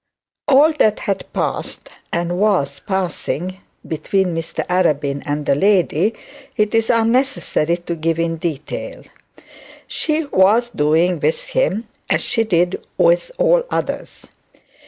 [0.47, 6.15] All that had passed, and was passing between Mr Arabin and the lady,
[6.57, 9.03] it is unnecessary to give in detail.
[9.85, 14.25] She was doing with him as she did with all others.